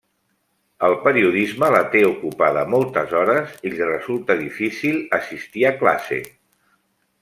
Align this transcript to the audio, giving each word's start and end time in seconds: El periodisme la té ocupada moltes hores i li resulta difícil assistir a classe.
El 0.87 0.95
periodisme 1.03 1.69
la 1.75 1.81
té 1.91 2.01
ocupada 2.07 2.65
moltes 2.77 3.15
hores 3.21 3.55
i 3.69 3.75
li 3.77 3.87
resulta 3.93 4.41
difícil 4.45 5.01
assistir 5.23 5.71
a 5.73 5.77
classe. 5.85 6.25